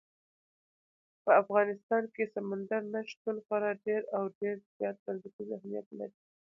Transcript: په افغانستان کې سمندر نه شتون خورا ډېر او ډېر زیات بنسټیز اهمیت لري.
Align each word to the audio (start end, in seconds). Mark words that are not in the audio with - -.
په 1.23 1.31
افغانستان 1.41 2.03
کې 2.13 2.31
سمندر 2.35 2.81
نه 2.93 3.01
شتون 3.09 3.35
خورا 3.45 3.71
ډېر 3.85 4.01
او 4.15 4.23
ډېر 4.39 4.55
زیات 4.77 4.97
بنسټیز 5.05 5.49
اهمیت 5.57 5.87
لري. 5.99 6.17